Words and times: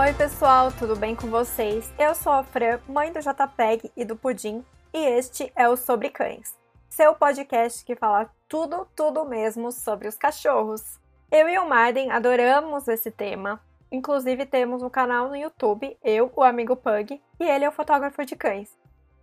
Oi, 0.00 0.14
pessoal, 0.14 0.72
tudo 0.72 0.96
bem 0.96 1.14
com 1.14 1.26
vocês? 1.26 1.92
Eu 1.98 2.14
sou 2.14 2.32
a 2.32 2.42
Fran, 2.42 2.80
mãe 2.88 3.12
do 3.12 3.20
JPEG 3.20 3.92
e 3.94 4.02
do 4.02 4.16
Pudim, 4.16 4.64
e 4.94 4.98
este 4.98 5.52
é 5.54 5.68
o 5.68 5.76
Sobre 5.76 6.08
Cães, 6.08 6.58
seu 6.88 7.14
podcast 7.14 7.84
que 7.84 7.94
fala 7.94 8.30
tudo, 8.48 8.88
tudo 8.96 9.26
mesmo 9.26 9.70
sobre 9.70 10.08
os 10.08 10.16
cachorros. 10.16 10.98
Eu 11.30 11.50
e 11.50 11.58
o 11.58 11.68
Marden 11.68 12.10
adoramos 12.10 12.88
esse 12.88 13.10
tema. 13.10 13.60
Inclusive, 13.92 14.46
temos 14.46 14.82
um 14.82 14.88
canal 14.88 15.28
no 15.28 15.36
YouTube, 15.36 15.94
eu, 16.02 16.32
o 16.34 16.42
amigo 16.42 16.76
Pug, 16.76 17.20
e 17.38 17.44
ele 17.44 17.66
é 17.66 17.68
o 17.68 17.72
fotógrafo 17.72 18.24
de 18.24 18.34
cães, 18.34 18.74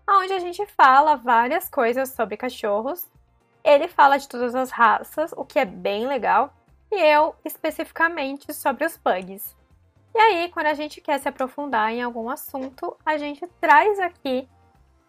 onde 0.08 0.34
a 0.34 0.40
gente 0.40 0.64
fala 0.68 1.16
várias 1.16 1.68
coisas 1.68 2.10
sobre 2.10 2.38
cachorros. 2.38 3.08
Ele 3.64 3.88
fala 3.88 4.20
de 4.20 4.30
todas 4.30 4.54
as 4.54 4.70
raças, 4.70 5.34
o 5.36 5.44
que 5.44 5.58
é 5.58 5.66
bem 5.66 6.06
legal, 6.06 6.54
e 6.92 7.02
eu 7.02 7.34
especificamente 7.44 8.54
sobre 8.54 8.86
os 8.86 8.96
pugs. 8.96 9.58
E 10.18 10.20
aí, 10.20 10.50
quando 10.50 10.66
a 10.66 10.74
gente 10.74 11.00
quer 11.00 11.20
se 11.20 11.30
aprofundar 11.30 11.94
em 11.94 12.02
algum 12.02 12.28
assunto, 12.28 12.98
a 13.06 13.18
gente 13.18 13.46
traz 13.62 14.00
aqui 14.00 14.50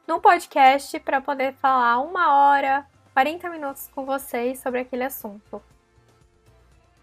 no 0.06 0.20
podcast 0.20 1.00
para 1.00 1.18
poder 1.18 1.54
falar 1.54 1.98
uma 2.00 2.34
hora, 2.34 2.86
40 3.14 3.48
minutos 3.48 3.88
com 3.88 4.04
vocês 4.04 4.58
sobre 4.58 4.80
aquele 4.80 5.04
assunto. 5.04 5.62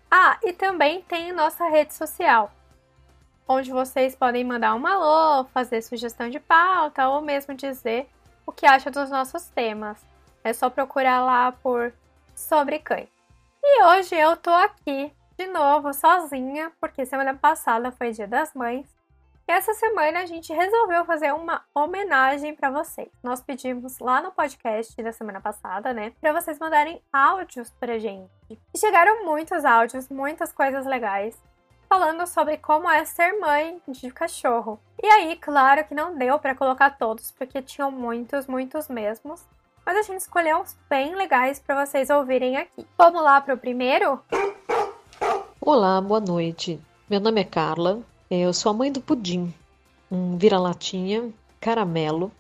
Ah, 0.09 0.37
e 0.43 0.53
também 0.53 1.01
tem 1.01 1.31
nossa 1.31 1.67
rede 1.67 1.95
social, 1.95 2.51
onde 3.47 3.71
vocês 3.71 4.15
podem 4.15 4.43
mandar 4.43 4.75
um 4.75 4.85
alô, 4.85 5.45
fazer 5.45 5.81
sugestão 5.81 6.29
de 6.29 6.39
pauta 6.39 7.09
ou 7.09 7.23
mesmo 7.23 7.55
dizer 7.55 8.07
o 8.45 8.51
que 8.51 8.67
acha 8.67 8.91
dos 8.91 9.09
nossos 9.09 9.47
temas. 9.47 9.97
É 10.43 10.53
só 10.53 10.69
procurar 10.69 11.25
lá 11.25 11.51
por 11.51 11.91
Sobre 12.35 12.77
Cães. 12.77 13.09
E 13.63 13.83
hoje 13.83 14.13
eu 14.13 14.37
tô 14.37 14.51
aqui 14.51 15.11
de 15.37 15.47
novo 15.47 15.93
sozinha, 15.93 16.71
porque 16.79 17.05
semana 17.05 17.33
passada 17.33 17.91
foi 17.91 18.11
Dia 18.11 18.27
das 18.27 18.53
Mães. 18.53 18.87
E 19.47 19.51
essa 19.51 19.73
semana 19.75 20.21
a 20.21 20.25
gente 20.25 20.51
resolveu 20.51 21.05
fazer 21.05 21.31
uma 21.33 21.63
homenagem 21.73 22.55
para 22.55 22.71
vocês. 22.71 23.09
Nós 23.21 23.41
pedimos 23.41 23.99
lá 23.99 24.19
no 24.19 24.31
podcast 24.31 25.01
da 25.03 25.11
semana 25.11 25.39
passada, 25.39 25.93
né, 25.93 26.13
para 26.19 26.33
vocês 26.33 26.57
mandarem 26.57 27.01
áudios 27.13 27.69
pra 27.79 27.99
gente. 27.99 28.31
E 28.49 28.79
chegaram 28.79 29.23
muitos 29.23 29.63
áudios, 29.63 30.09
muitas 30.09 30.51
coisas 30.51 30.85
legais, 30.85 31.37
falando 31.87 32.25
sobre 32.25 32.57
como 32.57 32.89
é 32.89 33.05
ser 33.05 33.39
mãe 33.39 33.79
de 33.87 34.09
cachorro. 34.09 34.79
E 35.03 35.05
aí, 35.05 35.35
claro 35.35 35.83
que 35.85 35.93
não 35.93 36.17
deu 36.17 36.39
para 36.39 36.55
colocar 36.55 36.97
todos, 36.97 37.29
porque 37.29 37.61
tinham 37.61 37.91
muitos, 37.91 38.47
muitos 38.47 38.87
mesmos. 38.87 39.45
Mas 39.85 39.97
a 39.97 40.01
gente 40.01 40.21
escolheu 40.21 40.57
uns 40.57 40.75
bem 40.89 41.13
legais 41.13 41.59
para 41.59 41.85
vocês 41.85 42.09
ouvirem 42.09 42.57
aqui. 42.57 42.87
Vamos 42.97 43.21
lá 43.21 43.39
pro 43.39 43.55
primeiro? 43.55 44.19
Olá, 45.67 45.99
boa 45.99 46.19
noite. 46.19 46.79
Meu 47.09 47.19
nome 47.19 47.41
é 47.41 47.43
Carla, 47.43 47.99
eu 48.29 48.53
sou 48.53 48.69
a 48.69 48.73
mãe 48.73 48.91
do 48.91 49.01
Pudim, 49.01 49.51
um 50.11 50.37
vira-latinha 50.37 51.33
caramelo, 51.59 52.31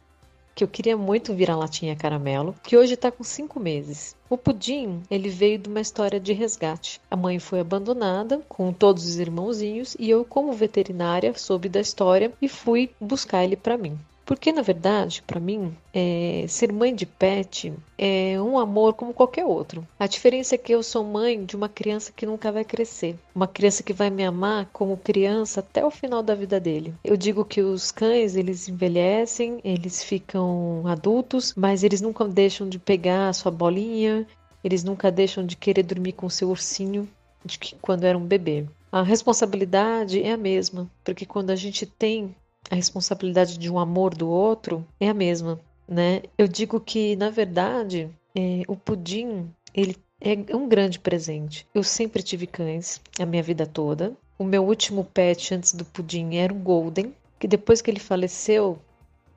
que 0.53 0.63
eu 0.63 0.67
queria 0.67 0.95
muito 0.95 1.33
vira-latinha 1.33 1.95
caramelo, 1.95 2.55
que 2.61 2.77
hoje 2.77 2.93
está 2.93 3.11
com 3.11 3.23
cinco 3.23 3.59
meses. 3.59 4.15
O 4.29 4.37
Pudim, 4.37 5.01
ele 5.09 5.27
veio 5.27 5.57
de 5.57 5.67
uma 5.67 5.81
história 5.81 6.19
de 6.19 6.33
resgate. 6.33 7.01
A 7.09 7.15
mãe 7.15 7.39
foi 7.39 7.61
abandonada 7.61 8.43
com 8.47 8.71
todos 8.71 9.03
os 9.05 9.17
irmãozinhos 9.17 9.97
e 9.97 10.07
eu, 10.07 10.23
como 10.23 10.53
veterinária, 10.53 11.33
soube 11.35 11.67
da 11.67 11.81
história 11.81 12.31
e 12.39 12.47
fui 12.47 12.91
buscar 13.01 13.43
ele 13.43 13.55
para 13.55 13.75
mim. 13.75 13.97
Porque, 14.25 14.51
na 14.51 14.63
verdade, 14.63 15.21
para 15.21 15.39
mim, 15.39 15.77
é, 15.93 16.45
ser 16.47 16.71
mãe 16.71 16.95
de 16.95 17.05
pet 17.05 17.71
é 17.95 18.41
um 18.41 18.57
amor 18.57 18.95
como 18.95 19.13
qualquer 19.13 19.45
outro. 19.45 19.87
A 19.99 20.07
diferença 20.07 20.55
é 20.55 20.57
que 20.57 20.73
eu 20.73 20.81
sou 20.81 21.03
mãe 21.03 21.45
de 21.45 21.55
uma 21.55 21.69
criança 21.69 22.11
que 22.11 22.25
nunca 22.25 22.51
vai 22.51 22.65
crescer. 22.65 23.15
Uma 23.35 23.47
criança 23.47 23.83
que 23.83 23.93
vai 23.93 24.09
me 24.09 24.25
amar 24.25 24.67
como 24.73 24.97
criança 24.97 25.59
até 25.59 25.85
o 25.85 25.91
final 25.91 26.23
da 26.23 26.33
vida 26.33 26.59
dele. 26.59 26.93
Eu 27.03 27.15
digo 27.15 27.45
que 27.45 27.61
os 27.61 27.91
cães, 27.91 28.35
eles 28.35 28.67
envelhecem, 28.67 29.59
eles 29.63 30.03
ficam 30.03 30.81
adultos, 30.87 31.53
mas 31.55 31.83
eles 31.83 32.01
nunca 32.01 32.27
deixam 32.27 32.67
de 32.67 32.79
pegar 32.79 33.29
a 33.29 33.33
sua 33.33 33.51
bolinha, 33.51 34.25
eles 34.63 34.83
nunca 34.83 35.11
deixam 35.11 35.45
de 35.45 35.55
querer 35.55 35.83
dormir 35.83 36.13
com 36.13 36.27
seu 36.29 36.49
ursinho 36.49 37.07
de 37.45 37.59
que 37.59 37.75
quando 37.75 38.05
era 38.05 38.17
um 38.17 38.25
bebê. 38.25 38.65
A 38.91 39.03
responsabilidade 39.03 40.23
é 40.23 40.31
a 40.31 40.37
mesma, 40.37 40.89
porque 41.03 41.25
quando 41.25 41.51
a 41.51 41.55
gente 41.55 41.85
tem 41.85 42.33
a 42.69 42.75
responsabilidade 42.75 43.57
de 43.57 43.69
um 43.69 43.79
amor 43.79 44.13
do 44.13 44.29
outro 44.29 44.85
é 44.99 45.09
a 45.09 45.13
mesma, 45.13 45.59
né? 45.87 46.23
Eu 46.37 46.47
digo 46.47 46.79
que, 46.79 47.15
na 47.15 47.29
verdade, 47.29 48.09
é, 48.35 48.63
o 48.67 48.75
pudim, 48.75 49.49
ele 49.73 49.95
é 50.19 50.55
um 50.55 50.67
grande 50.67 50.99
presente. 50.99 51.67
Eu 51.73 51.83
sempre 51.83 52.23
tive 52.23 52.47
cães 52.47 53.01
a 53.19 53.25
minha 53.25 53.43
vida 53.43 53.65
toda. 53.65 54.13
O 54.37 54.43
meu 54.43 54.63
último 54.65 55.03
pet 55.03 55.53
antes 55.53 55.73
do 55.73 55.85
pudim 55.85 56.35
era 56.35 56.53
um 56.53 56.59
golden, 56.59 57.13
que 57.39 57.47
depois 57.47 57.81
que 57.81 57.91
ele 57.91 57.99
faleceu, 57.99 58.79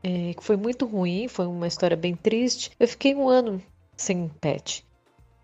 é, 0.03 0.35
foi 0.41 0.57
muito 0.57 0.87
ruim, 0.87 1.29
foi 1.29 1.47
uma 1.47 1.67
história 1.67 1.97
bem 1.97 2.15
triste. 2.15 2.71
Eu 2.79 2.89
fiquei 2.89 3.15
um 3.15 3.29
ano 3.29 3.63
sem 3.97 4.29
pet. 4.41 4.85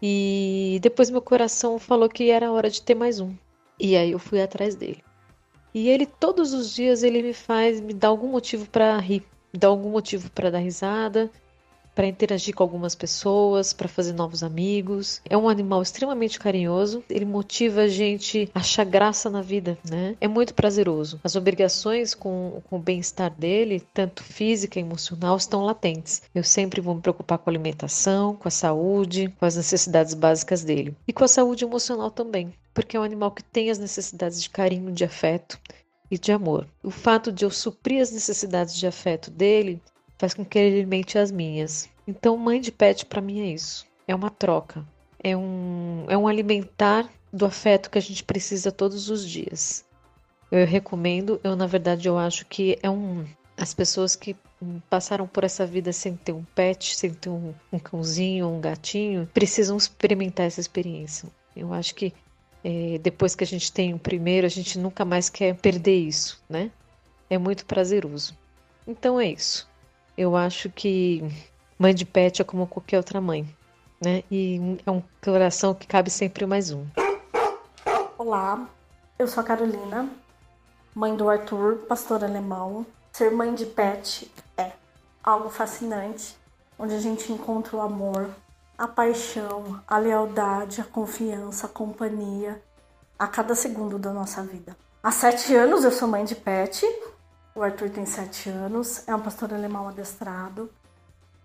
E 0.02 0.78
depois 0.82 1.10
meu 1.10 1.22
coração 1.22 1.78
falou 1.78 2.08
que 2.08 2.30
era 2.30 2.52
hora 2.52 2.70
de 2.70 2.82
ter 2.82 2.94
mais 2.94 3.20
um. 3.20 3.34
E 3.78 3.96
aí 3.96 4.12
eu 4.12 4.18
fui 4.18 4.40
atrás 4.40 4.74
dele. 4.74 5.02
E 5.74 5.88
ele 5.88 6.06
todos 6.06 6.52
os 6.52 6.72
dias 6.72 7.02
ele 7.02 7.20
me 7.20 7.34
faz, 7.34 7.80
me 7.80 7.92
dá 7.92 8.06
algum 8.06 8.28
motivo 8.28 8.66
para 8.68 8.96
rir, 8.98 9.24
me 9.52 9.58
dá 9.58 9.66
algum 9.66 9.90
motivo 9.90 10.30
para 10.30 10.48
dar 10.48 10.60
risada, 10.60 11.28
para 11.94 12.06
interagir 12.06 12.54
com 12.54 12.62
algumas 12.62 12.94
pessoas, 12.94 13.72
para 13.72 13.88
fazer 13.88 14.12
novos 14.12 14.42
amigos. 14.42 15.20
É 15.28 15.36
um 15.36 15.48
animal 15.48 15.80
extremamente 15.80 16.38
carinhoso, 16.38 17.04
ele 17.08 17.24
motiva 17.24 17.82
a 17.82 17.88
gente 17.88 18.50
a 18.54 18.60
achar 18.60 18.84
graça 18.84 19.30
na 19.30 19.40
vida, 19.40 19.78
né? 19.88 20.16
É 20.20 20.26
muito 20.26 20.54
prazeroso. 20.54 21.20
As 21.22 21.36
obrigações 21.36 22.14
com, 22.14 22.62
com 22.68 22.76
o 22.76 22.82
bem-estar 22.82 23.30
dele, 23.30 23.82
tanto 23.92 24.22
física 24.22 24.78
e 24.78 24.82
emocional, 24.82 25.36
estão 25.36 25.64
latentes. 25.64 26.22
Eu 26.34 26.42
sempre 26.42 26.80
vou 26.80 26.94
me 26.94 27.00
preocupar 27.00 27.38
com 27.38 27.48
a 27.48 27.52
alimentação, 27.52 28.34
com 28.34 28.48
a 28.48 28.50
saúde, 28.50 29.32
com 29.38 29.46
as 29.46 29.56
necessidades 29.56 30.14
básicas 30.14 30.64
dele 30.64 30.96
e 31.06 31.12
com 31.12 31.24
a 31.24 31.28
saúde 31.28 31.64
emocional 31.64 32.10
também 32.10 32.52
porque 32.74 32.96
é 32.96 33.00
um 33.00 33.04
animal 33.04 33.30
que 33.30 33.42
tem 33.42 33.70
as 33.70 33.78
necessidades 33.78 34.42
de 34.42 34.50
carinho, 34.50 34.92
de 34.92 35.04
afeto 35.04 35.58
e 36.10 36.18
de 36.18 36.32
amor. 36.32 36.68
O 36.82 36.90
fato 36.90 37.32
de 37.32 37.44
eu 37.44 37.50
suprir 37.50 38.02
as 38.02 38.10
necessidades 38.10 38.74
de 38.74 38.86
afeto 38.86 39.30
dele 39.30 39.80
faz 40.18 40.34
com 40.34 40.44
que 40.44 40.58
ele 40.58 40.78
alimente 40.78 41.16
as 41.16 41.30
minhas. 41.30 41.88
Então, 42.06 42.36
mãe 42.36 42.60
de 42.60 42.72
pet 42.72 43.06
para 43.06 43.22
mim 43.22 43.40
é 43.40 43.46
isso. 43.46 43.86
É 44.06 44.14
uma 44.14 44.30
troca. 44.30 44.84
É 45.22 45.36
um, 45.36 46.04
é 46.08 46.18
um 46.18 46.28
alimentar 46.28 47.08
do 47.32 47.46
afeto 47.46 47.90
que 47.90 47.98
a 47.98 48.02
gente 48.02 48.22
precisa 48.22 48.70
todos 48.70 49.08
os 49.08 49.26
dias. 49.26 49.84
Eu 50.50 50.66
recomendo, 50.66 51.40
eu 51.42 51.56
na 51.56 51.66
verdade 51.66 52.06
eu 52.06 52.18
acho 52.18 52.44
que 52.46 52.78
é 52.82 52.90
um 52.90 53.24
as 53.56 53.72
pessoas 53.72 54.16
que 54.16 54.36
passaram 54.90 55.26
por 55.26 55.44
essa 55.44 55.64
vida 55.64 55.92
sem 55.92 56.16
ter 56.16 56.32
um 56.32 56.44
pet, 56.54 56.94
sem 56.96 57.12
ter 57.12 57.28
um, 57.28 57.54
um 57.72 57.78
cãozinho, 57.78 58.48
um 58.48 58.60
gatinho, 58.60 59.28
precisam 59.32 59.76
experimentar 59.76 60.46
essa 60.46 60.60
experiência. 60.60 61.28
Eu 61.56 61.72
acho 61.72 61.94
que 61.94 62.12
é, 62.64 62.98
depois 62.98 63.34
que 63.34 63.44
a 63.44 63.46
gente 63.46 63.70
tem 63.70 63.92
o 63.92 63.98
primeiro, 63.98 64.46
a 64.46 64.50
gente 64.50 64.78
nunca 64.78 65.04
mais 65.04 65.28
quer 65.28 65.54
perder 65.54 65.98
isso, 65.98 66.42
né? 66.48 66.70
É 67.28 67.36
muito 67.36 67.66
prazeroso. 67.66 68.34
Então 68.86 69.20
é 69.20 69.26
isso. 69.26 69.68
Eu 70.16 70.34
acho 70.34 70.70
que 70.70 71.22
mãe 71.78 71.94
de 71.94 72.06
pet 72.06 72.40
é 72.40 72.44
como 72.44 72.66
qualquer 72.66 72.96
outra 72.96 73.20
mãe, 73.20 73.46
né? 74.02 74.24
E 74.30 74.78
é 74.86 74.90
um 74.90 75.02
coração 75.22 75.74
que 75.74 75.86
cabe 75.86 76.08
sempre 76.08 76.46
mais 76.46 76.70
um. 76.70 76.86
Olá, 78.16 78.66
eu 79.18 79.28
sou 79.28 79.42
a 79.42 79.44
Carolina, 79.44 80.08
mãe 80.94 81.14
do 81.14 81.28
Arthur, 81.28 81.84
pastor 81.86 82.24
alemão. 82.24 82.86
Ser 83.12 83.30
mãe 83.30 83.54
de 83.54 83.66
pet 83.66 84.30
é 84.56 84.72
algo 85.22 85.50
fascinante, 85.50 86.34
onde 86.78 86.94
a 86.94 87.00
gente 87.00 87.30
encontra 87.30 87.76
o 87.76 87.80
amor, 87.80 88.30
a 88.76 88.88
paixão, 88.88 89.80
a 89.86 89.98
lealdade, 89.98 90.80
a 90.80 90.84
confiança, 90.84 91.66
a 91.66 91.68
companhia 91.68 92.60
a 93.18 93.26
cada 93.26 93.54
segundo 93.54 93.98
da 93.98 94.12
nossa 94.12 94.42
vida. 94.42 94.76
Há 95.02 95.10
sete 95.10 95.54
anos 95.54 95.84
eu 95.84 95.92
sou 95.92 96.08
mãe 96.08 96.24
de 96.24 96.34
pet, 96.34 96.84
o 97.54 97.62
Arthur 97.62 97.90
tem 97.90 98.04
sete 98.04 98.48
anos, 98.48 99.06
é 99.06 99.14
um 99.14 99.20
pastor 99.20 99.54
alemão 99.54 99.88
adestrado. 99.88 100.70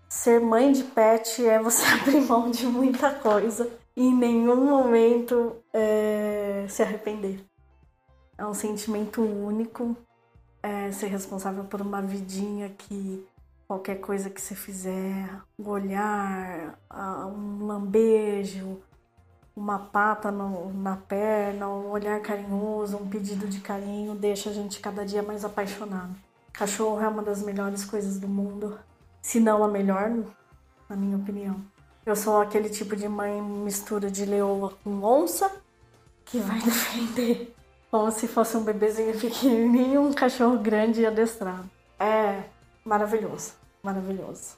Ser 0.08 0.40
mãe 0.40 0.72
de 0.72 0.82
pet 0.82 1.46
é 1.46 1.60
você 1.60 1.84
abrir 1.94 2.20
mão 2.22 2.50
de 2.50 2.66
muita 2.66 3.14
coisa 3.14 3.70
e 3.96 4.04
em 4.04 4.14
nenhum 4.14 4.64
momento 4.64 5.56
é, 5.72 6.66
se 6.68 6.82
arrepender. 6.82 7.44
É 8.36 8.44
um 8.44 8.54
sentimento 8.54 9.22
único, 9.22 9.96
é, 10.62 10.90
ser 10.90 11.06
responsável 11.06 11.64
por 11.64 11.80
uma 11.80 12.02
vidinha 12.02 12.70
que 12.70 13.24
qualquer 13.70 14.00
coisa 14.00 14.28
que 14.28 14.40
você 14.40 14.52
fizer, 14.52 15.30
um 15.56 15.68
olhar, 15.68 16.76
um 16.92 17.66
lambejo, 17.66 18.82
uma 19.54 19.78
pata 19.78 20.28
no, 20.32 20.72
na 20.72 20.96
perna, 20.96 21.68
um 21.68 21.88
olhar 21.88 22.20
carinhoso, 22.20 22.96
um 22.96 23.08
pedido 23.08 23.46
de 23.46 23.60
carinho, 23.60 24.16
deixa 24.16 24.50
a 24.50 24.52
gente 24.52 24.80
cada 24.80 25.06
dia 25.06 25.22
mais 25.22 25.44
apaixonado. 25.44 26.16
Cachorro 26.52 27.00
é 27.00 27.06
uma 27.06 27.22
das 27.22 27.44
melhores 27.44 27.84
coisas 27.84 28.18
do 28.18 28.26
mundo, 28.26 28.76
se 29.22 29.38
não 29.38 29.62
a 29.62 29.68
melhor, 29.68 30.10
na 30.88 30.96
minha 30.96 31.16
opinião. 31.16 31.64
Eu 32.04 32.16
sou 32.16 32.40
aquele 32.40 32.70
tipo 32.70 32.96
de 32.96 33.08
mãe 33.08 33.40
mistura 33.40 34.10
de 34.10 34.24
leoa 34.24 34.76
com 34.82 35.00
onça 35.04 35.48
que 36.24 36.40
vai 36.40 36.58
defender 36.66 37.54
como 37.88 38.10
se 38.10 38.26
fosse 38.26 38.56
um 38.56 38.64
bebezinho 38.64 39.16
pequenininho, 39.16 40.00
um 40.00 40.12
cachorro 40.12 40.58
grande 40.58 41.02
e 41.02 41.06
adestrado. 41.06 41.70
É 42.00 42.42
maravilhoso, 42.84 43.59
maravilhoso. 43.82 44.56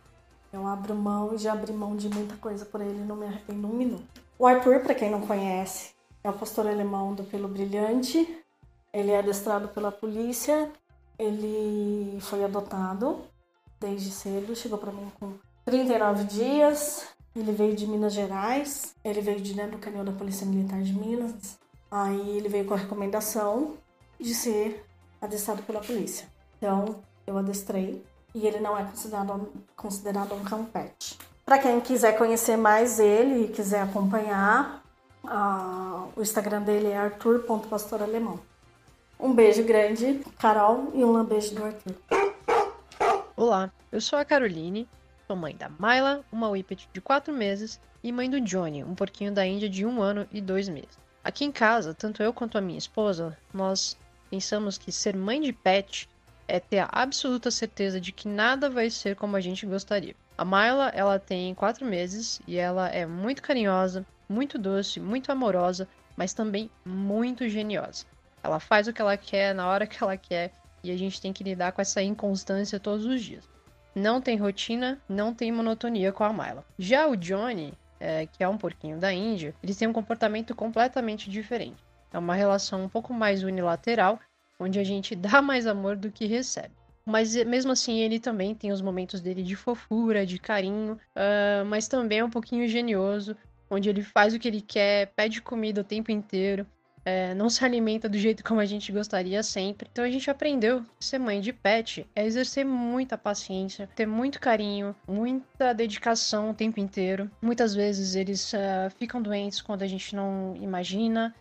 Eu 0.52 0.66
abro 0.66 0.94
mão 0.94 1.34
e 1.34 1.38
já 1.38 1.52
abri 1.52 1.72
mão 1.72 1.96
de 1.96 2.08
muita 2.08 2.36
coisa 2.36 2.64
por 2.64 2.80
ele, 2.80 3.04
não 3.04 3.16
me 3.16 3.26
arrependo 3.26 3.66
um 3.66 3.72
minuto. 3.72 4.22
O 4.38 4.46
Arthur, 4.46 4.80
para 4.80 4.94
quem 4.94 5.10
não 5.10 5.20
conhece, 5.22 5.94
é 6.22 6.28
o 6.28 6.32
pastor 6.32 6.66
alemão 6.66 7.14
do 7.14 7.24
Pelo 7.24 7.48
Brilhante. 7.48 8.42
Ele 8.92 9.10
é 9.10 9.18
adestrado 9.18 9.68
pela 9.68 9.90
polícia. 9.90 10.70
Ele 11.18 12.18
foi 12.20 12.44
adotado 12.44 13.24
desde 13.80 14.10
cedo, 14.10 14.54
chegou 14.54 14.78
para 14.78 14.92
mim 14.92 15.10
com 15.18 15.32
39 15.64 16.24
dias. 16.24 17.06
Ele 17.34 17.52
veio 17.52 17.74
de 17.74 17.86
Minas 17.86 18.12
Gerais, 18.12 18.94
ele 19.02 19.22
veio 19.22 19.40
de 19.40 19.54
dentro 19.54 19.72
do 19.72 19.78
canil 19.78 20.04
da 20.04 20.12
Polícia 20.12 20.46
Militar 20.46 20.82
de 20.82 20.92
Minas. 20.92 21.58
Aí 21.90 22.36
ele 22.36 22.48
veio 22.48 22.66
com 22.66 22.74
a 22.74 22.76
recomendação 22.76 23.74
de 24.20 24.34
ser 24.34 24.84
adestrado 25.20 25.62
pela 25.62 25.80
polícia. 25.80 26.28
Então, 26.58 27.02
eu 27.26 27.38
adestrei 27.38 28.04
e 28.34 28.46
ele 28.46 28.60
não 28.60 28.78
é 28.78 28.84
considerado, 28.84 29.52
considerado 29.76 30.34
um 30.34 30.44
cão 30.44 30.64
pet. 30.64 31.18
Para 31.44 31.58
quem 31.58 31.80
quiser 31.80 32.16
conhecer 32.16 32.56
mais 32.56 32.98
ele 32.98 33.44
e 33.44 33.48
quiser 33.48 33.82
acompanhar, 33.82 34.82
uh, 35.24 36.08
o 36.16 36.22
Instagram 36.22 36.62
dele 36.62 36.88
é 36.88 36.96
arthur.pastoralemão. 36.96 38.40
Um 39.18 39.32
beijo 39.32 39.62
grande, 39.64 40.20
Carol, 40.38 40.90
e 40.94 41.04
um 41.04 41.22
beijo 41.24 41.54
do 41.54 41.64
Arthur. 41.64 41.94
Olá, 43.36 43.70
eu 43.90 44.00
sou 44.00 44.18
a 44.18 44.24
Caroline, 44.24 44.88
sou 45.26 45.36
mãe 45.36 45.54
da 45.54 45.68
Myla, 45.68 46.24
uma 46.32 46.48
Whippet 46.48 46.88
de 46.92 47.00
4 47.00 47.32
meses, 47.32 47.80
e 48.02 48.10
mãe 48.10 48.28
do 48.28 48.40
Johnny, 48.40 48.82
um 48.82 48.94
porquinho 48.94 49.32
da 49.32 49.46
Índia 49.46 49.68
de 49.68 49.86
1 49.86 50.02
ano 50.02 50.26
e 50.32 50.40
2 50.40 50.68
meses. 50.68 50.98
Aqui 51.22 51.44
em 51.44 51.52
casa, 51.52 51.94
tanto 51.94 52.22
eu 52.22 52.32
quanto 52.32 52.58
a 52.58 52.60
minha 52.60 52.78
esposa, 52.78 53.36
nós 53.54 53.96
pensamos 54.28 54.76
que 54.76 54.90
ser 54.90 55.16
mãe 55.16 55.40
de 55.40 55.52
pet 55.52 56.08
é 56.46 56.60
ter 56.60 56.80
a 56.80 56.88
absoluta 56.90 57.50
certeza 57.50 58.00
de 58.00 58.12
que 58.12 58.28
nada 58.28 58.68
vai 58.68 58.90
ser 58.90 59.16
como 59.16 59.36
a 59.36 59.40
gente 59.40 59.66
gostaria. 59.66 60.14
A 60.36 60.44
Myla, 60.44 60.90
ela 60.94 61.18
tem 61.18 61.54
4 61.54 61.84
meses 61.86 62.40
e 62.46 62.56
ela 62.56 62.88
é 62.88 63.06
muito 63.06 63.42
carinhosa, 63.42 64.04
muito 64.28 64.58
doce, 64.58 64.98
muito 64.98 65.30
amorosa, 65.30 65.88
mas 66.16 66.32
também 66.32 66.70
muito 66.84 67.48
geniosa. 67.48 68.04
Ela 68.42 68.58
faz 68.58 68.88
o 68.88 68.92
que 68.92 69.00
ela 69.00 69.16
quer 69.16 69.54
na 69.54 69.68
hora 69.68 69.86
que 69.86 70.02
ela 70.02 70.16
quer 70.16 70.52
e 70.82 70.90
a 70.90 70.96
gente 70.96 71.20
tem 71.20 71.32
que 71.32 71.44
lidar 71.44 71.72
com 71.72 71.80
essa 71.80 72.02
inconstância 72.02 72.80
todos 72.80 73.06
os 73.06 73.22
dias. 73.22 73.48
Não 73.94 74.20
tem 74.20 74.36
rotina, 74.36 75.00
não 75.08 75.34
tem 75.34 75.52
monotonia 75.52 76.12
com 76.12 76.24
a 76.24 76.32
Myla. 76.32 76.64
Já 76.78 77.06
o 77.06 77.16
Johnny, 77.16 77.74
é, 78.00 78.26
que 78.26 78.42
é 78.42 78.48
um 78.48 78.58
porquinho 78.58 78.98
da 78.98 79.12
Índia, 79.12 79.54
ele 79.62 79.74
tem 79.74 79.86
um 79.86 79.92
comportamento 79.92 80.54
completamente 80.54 81.30
diferente. 81.30 81.84
É 82.12 82.18
uma 82.18 82.34
relação 82.34 82.82
um 82.82 82.88
pouco 82.88 83.14
mais 83.14 83.42
unilateral, 83.42 84.18
onde 84.62 84.78
a 84.78 84.84
gente 84.84 85.14
dá 85.14 85.42
mais 85.42 85.66
amor 85.66 85.96
do 85.96 86.10
que 86.10 86.26
recebe. 86.26 86.74
Mas 87.04 87.34
mesmo 87.44 87.72
assim, 87.72 87.98
ele 87.98 88.20
também 88.20 88.54
tem 88.54 88.70
os 88.70 88.80
momentos 88.80 89.20
dele 89.20 89.42
de 89.42 89.56
fofura, 89.56 90.24
de 90.24 90.38
carinho, 90.38 90.92
uh, 91.16 91.64
mas 91.66 91.88
também 91.88 92.20
é 92.20 92.24
um 92.24 92.30
pouquinho 92.30 92.66
genioso, 92.68 93.36
onde 93.68 93.88
ele 93.88 94.02
faz 94.02 94.34
o 94.34 94.38
que 94.38 94.46
ele 94.46 94.60
quer, 94.60 95.12
pede 95.16 95.42
comida 95.42 95.80
o 95.80 95.84
tempo 95.84 96.12
inteiro, 96.12 96.66
é, 97.04 97.34
não 97.34 97.50
se 97.50 97.64
alimenta 97.64 98.08
do 98.08 98.16
jeito 98.16 98.44
como 98.44 98.60
a 98.60 98.64
gente 98.64 98.92
gostaria 98.92 99.42
sempre. 99.42 99.88
Então 99.90 100.04
a 100.04 100.10
gente 100.10 100.30
aprendeu 100.30 100.82
que 100.98 101.04
ser 101.04 101.18
mãe 101.18 101.40
de 101.40 101.52
pet 101.52 102.06
é 102.14 102.24
exercer 102.24 102.64
muita 102.64 103.18
paciência, 103.18 103.88
ter 103.94 104.06
muito 104.06 104.40
carinho, 104.40 104.94
muita 105.06 105.72
dedicação 105.72 106.50
o 106.50 106.54
tempo 106.54 106.78
inteiro. 106.78 107.30
Muitas 107.40 107.74
vezes 107.74 108.14
eles 108.14 108.52
uh, 108.52 108.90
ficam 108.98 109.20
doentes 109.20 109.60
quando 109.60 109.82
a 109.82 109.86
gente 109.86 110.14
não 110.14 110.54
imagina, 110.60 111.34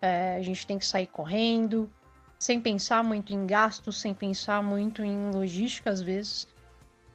é, 0.00 0.36
a 0.36 0.42
gente 0.42 0.66
tem 0.66 0.78
que 0.78 0.86
sair 0.86 1.08
correndo, 1.08 1.90
sem 2.38 2.60
pensar 2.60 3.02
muito 3.02 3.32
em 3.34 3.46
gastos, 3.46 4.00
sem 4.00 4.14
pensar 4.14 4.62
muito 4.62 5.02
em 5.02 5.30
logística 5.30 5.90
às 5.90 6.00
vezes. 6.00 6.46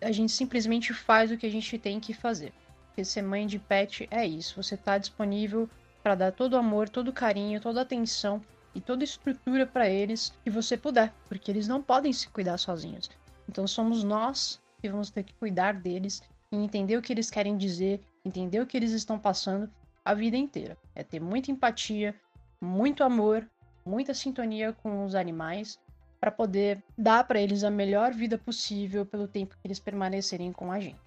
A 0.02 0.12
gente 0.12 0.32
simplesmente 0.32 0.94
faz 0.94 1.32
o 1.32 1.38
que 1.38 1.46
a 1.46 1.52
gente 1.52 1.78
tem 1.78 2.00
que 2.00 2.14
fazer. 2.14 2.54
Porque 2.88 3.06
ser 3.06 3.22
mãe 3.22 3.48
de 3.48 3.58
pet 3.58 4.08
é 4.12 4.26
isso, 4.26 4.62
você 4.62 4.76
está 4.76 4.98
disponível 4.98 5.70
para 6.04 6.16
dar 6.16 6.32
todo 6.32 6.54
o 6.54 6.58
amor, 6.58 6.90
todo 6.90 7.08
o 7.08 7.14
carinho, 7.14 7.62
toda 7.62 7.80
a 7.80 7.84
atenção 7.84 8.42
e 8.76 8.82
toda 8.82 9.04
a 9.04 9.06
estrutura 9.06 9.66
para 9.66 9.90
eles 9.90 10.34
que 10.44 10.50
você 10.50 10.76
puder, 10.76 11.14
porque 11.30 11.50
eles 11.50 11.68
não 11.68 11.82
podem 11.82 12.12
se 12.12 12.28
cuidar 12.30 12.58
sozinhos. 12.58 13.10
Então 13.48 13.66
somos 13.66 14.04
nós 14.04 14.62
que 14.82 14.90
vamos 14.90 15.10
ter 15.10 15.24
que 15.24 15.34
cuidar 15.36 15.74
deles 15.76 16.22
e 16.52 16.58
entender 16.58 16.98
o 16.98 17.02
que 17.02 17.14
eles 17.14 17.32
querem 17.32 17.58
dizer, 17.58 18.02
entender 18.26 18.60
o 18.60 18.68
que 18.68 18.76
eles 18.76 18.92
estão 18.92 19.18
passando 19.18 19.70
a 20.04 20.14
vida 20.14 20.36
inteira. 20.36 20.78
É 20.94 21.04
ter 21.04 21.20
muita 21.20 21.50
empatia, 21.50 22.14
muito 22.62 23.04
amor, 23.04 23.50
muita 23.86 24.14
sintonia 24.14 24.74
com 24.74 25.06
os 25.06 25.16
animais 25.16 25.80
para 26.20 26.32
poder 26.32 26.82
dar 26.98 27.26
para 27.26 27.42
eles 27.42 27.64
a 27.64 27.70
melhor 27.70 28.14
vida 28.14 28.38
possível 28.38 29.06
pelo 29.06 29.28
tempo 29.28 29.56
que 29.62 29.68
eles 29.68 29.80
permanecerem 29.80 30.54
com 30.54 30.72
a 30.72 30.80
gente. 30.80 31.00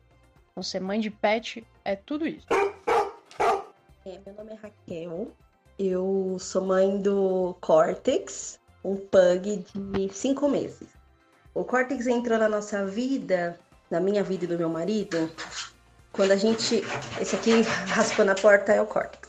Então 0.51 0.63
ser 0.63 0.81
mãe 0.81 1.01
de 1.01 1.11
pet 1.11 1.67
é 1.85 1.97
tudo 1.97 2.27
isso. 2.27 2.47
É, 4.05 4.21
meu 4.25 4.35
nome 4.37 4.53
é 4.53 4.55
Raquel, 4.55 5.33
eu 5.79 6.37
sou 6.39 6.65
mãe 6.65 7.01
do 7.01 7.57
Cortex, 7.61 8.61
um 8.85 8.97
pug 8.97 9.65
de 9.75 10.09
cinco 10.15 10.49
meses. 10.49 10.89
O 11.55 11.65
Cortex 11.65 12.07
entrou 12.07 12.39
na 12.39 12.49
nossa 12.49 12.87
vida, 12.87 13.59
na 13.91 14.01
minha 14.01 14.23
vida 14.23 14.45
e 14.45 14.49
do 14.49 14.59
meu 14.59 14.69
marido, 14.69 15.31
quando 16.13 16.33
a 16.33 16.37
gente. 16.37 16.83
Esse 17.21 17.37
aqui 17.37 17.63
raspando 17.89 18.33
a 18.33 18.35
porta 18.35 18.73
é 18.73 18.81
o 18.81 18.87
Cortex. 18.87 19.26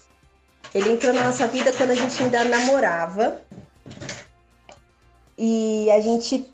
Ele 0.74 0.92
entrou 0.92 1.14
na 1.14 1.24
nossa 1.24 1.48
vida 1.48 1.72
quando 1.74 1.92
a 1.92 1.96
gente 1.96 2.22
ainda 2.22 2.44
namorava. 2.44 3.42
E 5.38 5.90
a 5.92 6.02
gente 6.02 6.52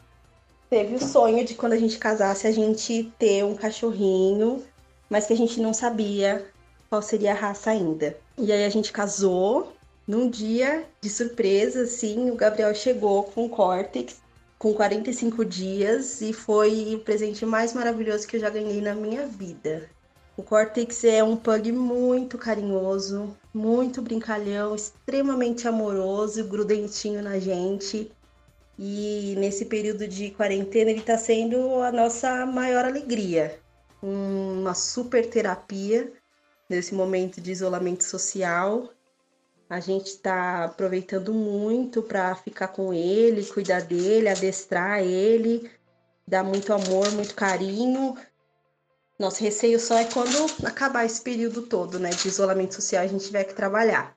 teve 0.70 0.96
o 0.96 1.00
sonho 1.00 1.46
de 1.46 1.56
quando 1.56 1.74
a 1.74 1.78
gente 1.78 1.98
casasse 1.98 2.48
a 2.48 2.52
gente 2.52 3.12
ter 3.18 3.44
um 3.44 3.56
cachorrinho, 3.56 4.64
mas 5.10 5.26
que 5.26 5.34
a 5.34 5.38
gente 5.38 5.60
não 5.60 5.74
sabia 5.74 6.46
qual 6.90 7.02
seria 7.02 7.32
a 7.32 7.36
raça 7.36 7.72
ainda. 7.72 8.18
E 8.38 8.52
aí 8.52 8.66
a 8.66 8.70
gente 8.70 8.92
casou. 8.92 9.74
Num 10.06 10.30
dia 10.30 10.86
de 11.00 11.10
surpresa, 11.10 11.84
assim, 11.84 12.30
o 12.30 12.36
Gabriel 12.36 12.76
chegou 12.76 13.24
com 13.24 13.46
o 13.46 13.50
Cortex 13.50 14.22
com 14.60 14.74
45 14.74 15.46
dias 15.46 16.20
e 16.20 16.34
foi 16.34 16.94
o 16.96 17.00
presente 17.00 17.46
mais 17.46 17.74
maravilhoso 17.74 18.28
que 18.28 18.36
eu 18.36 18.40
já 18.42 18.50
ganhei 18.50 18.82
na 18.82 18.94
minha 18.94 19.26
vida. 19.26 19.90
O 20.36 20.42
Cortex 20.42 21.04
é 21.04 21.24
um 21.24 21.38
pug 21.38 21.72
muito 21.72 22.40
carinhoso, 22.40 23.38
muito 23.54 24.02
brincalhão, 24.02 24.74
extremamente 24.74 25.68
amoroso, 25.68 26.44
grudentinho 26.46 27.22
na 27.22 27.38
gente. 27.38 28.12
E 28.80 29.36
nesse 29.38 29.66
período 29.66 30.08
de 30.08 30.32
quarentena 30.32 30.90
ele 30.90 31.02
está 31.02 31.20
sendo 31.20 31.84
a 31.84 31.92
nossa 31.92 32.48
maior 32.48 32.84
alegria. 32.84 33.60
Uma 34.02 34.74
super 34.74 35.30
terapia 35.30 36.12
nesse 36.68 36.96
momento 36.96 37.40
de 37.40 37.52
isolamento 37.52 38.04
social. 38.04 38.90
A 39.70 39.80
gente 39.80 40.08
está 40.08 40.66
aproveitando 40.66 41.32
muito 41.32 42.02
para 42.02 42.34
ficar 42.36 42.70
com 42.70 42.92
ele, 42.92 43.46
cuidar 43.46 43.82
dele, 43.82 44.28
adestrar 44.28 45.00
ele, 45.04 45.70
dar 46.28 46.44
muito 46.44 46.74
amor, 46.74 47.12
muito 47.12 47.36
carinho. 47.36 48.16
Nosso 49.20 49.44
receio 49.44 49.80
só 49.80 49.98
é 49.98 50.06
quando 50.06 50.46
acabar 50.66 51.06
esse 51.06 51.22
período 51.22 51.62
todo, 51.62 52.00
né, 52.00 52.10
de 52.10 52.28
isolamento 52.28 52.76
social, 52.76 53.04
a 53.04 53.08
gente 53.08 53.26
tiver 53.26 53.44
que 53.44 53.54
trabalhar. 53.54 54.16